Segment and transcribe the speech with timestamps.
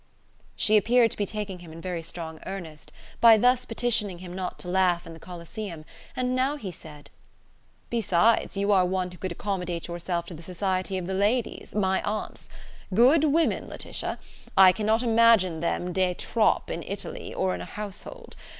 [0.55, 4.57] She appeared to be taking him in very strong earnest, by thus petitioning him not
[4.57, 5.85] to laugh in the Coliseum,
[6.15, 7.11] and now he said:
[7.91, 12.01] "Besides, you are one who could accommodate yourself to the society of the ladies, my
[12.01, 12.49] aunts.
[12.91, 14.17] Good women, Laetitia!
[14.57, 18.35] I cannot imagine them de trop in Italy, or in a household.